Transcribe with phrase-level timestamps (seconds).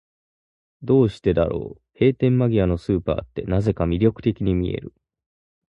[0.81, 4.95] どうしてだろう、閉店間際のスーパーって、なぜか魅力的に見える。